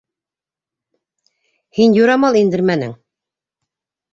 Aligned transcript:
Һин 1.81 1.99
юрамал 1.99 2.39
индермәнең! 2.41 2.97